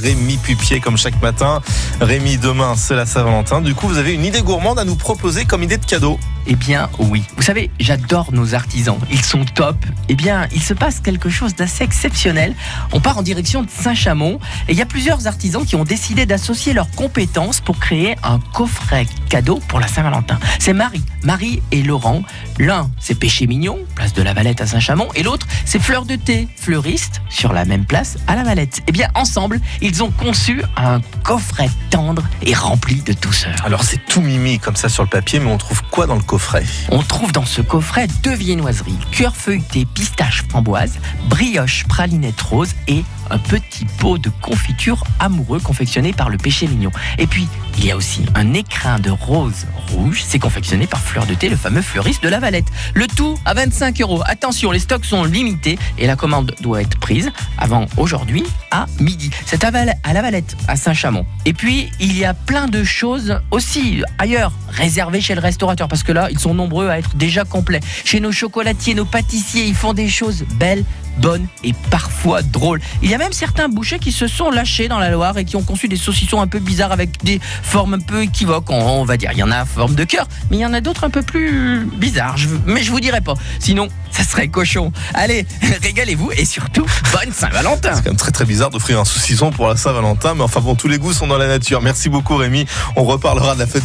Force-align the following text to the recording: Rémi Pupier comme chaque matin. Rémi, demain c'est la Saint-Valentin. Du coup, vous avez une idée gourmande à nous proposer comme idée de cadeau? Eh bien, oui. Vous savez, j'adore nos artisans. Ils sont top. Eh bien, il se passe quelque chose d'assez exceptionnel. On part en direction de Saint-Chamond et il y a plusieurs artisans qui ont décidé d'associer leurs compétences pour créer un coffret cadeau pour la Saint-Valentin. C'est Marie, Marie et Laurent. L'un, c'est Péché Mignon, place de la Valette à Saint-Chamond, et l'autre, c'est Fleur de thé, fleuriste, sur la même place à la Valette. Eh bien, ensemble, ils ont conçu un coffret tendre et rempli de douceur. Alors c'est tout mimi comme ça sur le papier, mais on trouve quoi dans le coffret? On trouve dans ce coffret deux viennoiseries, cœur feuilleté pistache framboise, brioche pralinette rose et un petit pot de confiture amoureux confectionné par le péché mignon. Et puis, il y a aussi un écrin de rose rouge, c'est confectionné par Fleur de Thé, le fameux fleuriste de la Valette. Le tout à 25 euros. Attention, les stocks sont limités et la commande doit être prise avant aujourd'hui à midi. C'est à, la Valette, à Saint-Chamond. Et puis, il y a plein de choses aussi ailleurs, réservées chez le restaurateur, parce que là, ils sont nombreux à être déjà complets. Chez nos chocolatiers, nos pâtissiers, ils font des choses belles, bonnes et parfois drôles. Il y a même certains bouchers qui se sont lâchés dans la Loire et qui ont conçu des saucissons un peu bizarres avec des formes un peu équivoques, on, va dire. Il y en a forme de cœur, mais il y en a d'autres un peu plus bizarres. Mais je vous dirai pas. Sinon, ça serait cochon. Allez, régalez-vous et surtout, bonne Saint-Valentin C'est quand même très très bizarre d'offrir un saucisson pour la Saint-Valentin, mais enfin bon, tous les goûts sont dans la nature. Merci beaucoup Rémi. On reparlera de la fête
Rémi 0.00 0.36
Pupier 0.36 0.80
comme 0.80 0.96
chaque 0.96 1.20
matin. 1.22 1.60
Rémi, 2.00 2.38
demain 2.38 2.74
c'est 2.76 2.94
la 2.94 3.06
Saint-Valentin. 3.06 3.60
Du 3.60 3.74
coup, 3.74 3.88
vous 3.88 3.98
avez 3.98 4.14
une 4.14 4.24
idée 4.24 4.42
gourmande 4.42 4.78
à 4.78 4.84
nous 4.84 4.96
proposer 4.96 5.44
comme 5.44 5.62
idée 5.62 5.78
de 5.78 5.84
cadeau? 5.84 6.18
Eh 6.46 6.56
bien, 6.56 6.88
oui. 6.98 7.22
Vous 7.36 7.42
savez, 7.42 7.70
j'adore 7.78 8.32
nos 8.32 8.54
artisans. 8.54 8.98
Ils 9.10 9.22
sont 9.22 9.44
top. 9.44 9.76
Eh 10.08 10.14
bien, 10.14 10.48
il 10.54 10.62
se 10.62 10.72
passe 10.72 11.00
quelque 11.00 11.28
chose 11.28 11.54
d'assez 11.54 11.84
exceptionnel. 11.84 12.54
On 12.92 13.00
part 13.00 13.18
en 13.18 13.22
direction 13.22 13.62
de 13.62 13.68
Saint-Chamond 13.68 14.38
et 14.66 14.72
il 14.72 14.78
y 14.78 14.82
a 14.82 14.86
plusieurs 14.86 15.26
artisans 15.26 15.64
qui 15.66 15.76
ont 15.76 15.84
décidé 15.84 16.24
d'associer 16.24 16.72
leurs 16.72 16.90
compétences 16.92 17.60
pour 17.60 17.78
créer 17.78 18.16
un 18.22 18.38
coffret 18.54 19.06
cadeau 19.28 19.60
pour 19.68 19.80
la 19.80 19.88
Saint-Valentin. 19.88 20.38
C'est 20.58 20.72
Marie, 20.72 21.04
Marie 21.22 21.62
et 21.70 21.82
Laurent. 21.82 22.22
L'un, 22.58 22.90
c'est 22.98 23.14
Péché 23.14 23.46
Mignon, 23.46 23.78
place 23.94 24.12
de 24.14 24.22
la 24.22 24.34
Valette 24.34 24.60
à 24.60 24.66
Saint-Chamond, 24.66 25.08
et 25.14 25.22
l'autre, 25.22 25.46
c'est 25.64 25.78
Fleur 25.78 26.04
de 26.04 26.16
thé, 26.16 26.48
fleuriste, 26.56 27.20
sur 27.28 27.52
la 27.52 27.64
même 27.64 27.84
place 27.84 28.18
à 28.26 28.34
la 28.34 28.42
Valette. 28.42 28.80
Eh 28.86 28.92
bien, 28.92 29.08
ensemble, 29.14 29.60
ils 29.80 30.02
ont 30.02 30.10
conçu 30.10 30.62
un 30.76 31.00
coffret 31.22 31.70
tendre 31.90 32.22
et 32.42 32.54
rempli 32.54 32.96
de 33.02 33.12
douceur. 33.12 33.54
Alors 33.64 33.84
c'est 33.84 34.04
tout 34.06 34.20
mimi 34.20 34.58
comme 34.58 34.76
ça 34.76 34.88
sur 34.88 35.02
le 35.02 35.08
papier, 35.08 35.40
mais 35.40 35.50
on 35.50 35.58
trouve 35.58 35.82
quoi 35.90 36.06
dans 36.06 36.16
le 36.16 36.22
coffret? 36.22 36.64
On 36.90 37.02
trouve 37.02 37.32
dans 37.32 37.44
ce 37.44 37.60
coffret 37.60 38.08
deux 38.22 38.34
viennoiseries, 38.34 38.98
cœur 39.12 39.36
feuilleté 39.36 39.86
pistache 39.86 40.42
framboise, 40.48 40.98
brioche 41.28 41.84
pralinette 41.86 42.40
rose 42.40 42.74
et 42.86 43.04
un 43.30 43.38
petit 43.38 43.84
pot 43.84 44.16
de 44.16 44.30
confiture 44.40 45.04
amoureux 45.20 45.60
confectionné 45.60 46.12
par 46.12 46.30
le 46.30 46.38
péché 46.38 46.66
mignon. 46.66 46.90
Et 47.18 47.26
puis, 47.26 47.46
il 47.76 47.84
y 47.84 47.90
a 47.90 47.96
aussi 47.96 48.24
un 48.34 48.54
écrin 48.54 48.98
de 48.98 49.10
rose 49.20 49.66
rouge, 49.92 50.22
c'est 50.26 50.38
confectionné 50.38 50.86
par 50.86 51.00
Fleur 51.00 51.26
de 51.26 51.34
Thé, 51.34 51.48
le 51.48 51.56
fameux 51.56 51.82
fleuriste 51.82 52.22
de 52.22 52.28
la 52.28 52.40
Valette. 52.40 52.66
Le 52.94 53.06
tout 53.06 53.38
à 53.44 53.54
25 53.54 54.00
euros. 54.00 54.22
Attention, 54.26 54.70
les 54.70 54.78
stocks 54.78 55.04
sont 55.04 55.24
limités 55.24 55.78
et 55.98 56.06
la 56.06 56.16
commande 56.16 56.54
doit 56.60 56.82
être 56.82 56.98
prise 56.98 57.30
avant 57.56 57.86
aujourd'hui 57.96 58.44
à 58.70 58.86
midi. 59.00 59.30
C'est 59.46 59.64
à, 59.64 59.70
la 59.70 60.22
Valette, 60.22 60.56
à 60.66 60.76
Saint-Chamond. 60.76 61.26
Et 61.44 61.52
puis, 61.52 61.90
il 62.00 62.16
y 62.16 62.24
a 62.24 62.34
plein 62.34 62.68
de 62.68 62.84
choses 62.84 63.40
aussi 63.50 64.02
ailleurs, 64.18 64.52
réservées 64.68 65.20
chez 65.20 65.34
le 65.34 65.40
restaurateur, 65.40 65.88
parce 65.88 66.02
que 66.02 66.12
là, 66.12 66.28
ils 66.30 66.38
sont 66.38 66.54
nombreux 66.54 66.88
à 66.88 66.98
être 66.98 67.16
déjà 67.16 67.44
complets. 67.44 67.80
Chez 68.04 68.20
nos 68.20 68.32
chocolatiers, 68.32 68.94
nos 68.94 69.04
pâtissiers, 69.04 69.64
ils 69.64 69.74
font 69.74 69.92
des 69.92 70.08
choses 70.08 70.44
belles, 70.58 70.84
bonnes 71.18 71.46
et 71.64 71.72
parfois 71.90 72.42
drôles. 72.42 72.80
Il 73.02 73.10
y 73.10 73.14
a 73.14 73.18
même 73.18 73.32
certains 73.32 73.68
bouchers 73.68 73.98
qui 73.98 74.12
se 74.12 74.26
sont 74.26 74.50
lâchés 74.50 74.88
dans 74.88 74.98
la 74.98 75.10
Loire 75.10 75.36
et 75.38 75.44
qui 75.44 75.56
ont 75.56 75.62
conçu 75.62 75.88
des 75.88 75.96
saucissons 75.96 76.40
un 76.40 76.46
peu 76.46 76.58
bizarres 76.58 76.92
avec 76.92 77.22
des 77.24 77.40
formes 77.62 77.94
un 77.94 77.98
peu 77.98 78.22
équivoques, 78.22 78.70
on, 78.70 79.04
va 79.04 79.16
dire. 79.16 79.30
Il 79.32 79.38
y 79.38 79.42
en 79.42 79.50
a 79.50 79.64
forme 79.64 79.94
de 79.94 80.04
cœur, 80.04 80.26
mais 80.50 80.58
il 80.58 80.60
y 80.60 80.66
en 80.66 80.74
a 80.74 80.80
d'autres 80.80 81.04
un 81.04 81.10
peu 81.10 81.22
plus 81.22 81.86
bizarres. 81.96 82.36
Mais 82.66 82.82
je 82.82 82.90
vous 82.90 83.00
dirai 83.00 83.20
pas. 83.20 83.34
Sinon, 83.58 83.88
ça 84.10 84.24
serait 84.24 84.48
cochon. 84.48 84.92
Allez, 85.14 85.46
régalez-vous 85.82 86.32
et 86.36 86.44
surtout, 86.44 86.86
bonne 87.12 87.32
Saint-Valentin 87.32 87.94
C'est 87.94 88.02
quand 88.02 88.10
même 88.10 88.16
très 88.16 88.32
très 88.32 88.44
bizarre 88.44 88.70
d'offrir 88.70 89.00
un 89.00 89.04
saucisson 89.04 89.50
pour 89.50 89.68
la 89.68 89.76
Saint-Valentin, 89.76 90.34
mais 90.34 90.42
enfin 90.42 90.60
bon, 90.60 90.74
tous 90.74 90.88
les 90.88 90.98
goûts 90.98 91.12
sont 91.12 91.26
dans 91.26 91.38
la 91.38 91.48
nature. 91.48 91.80
Merci 91.82 92.08
beaucoup 92.08 92.36
Rémi. 92.36 92.66
On 92.96 93.04
reparlera 93.04 93.54
de 93.54 93.60
la 93.60 93.66
fête 93.66 93.84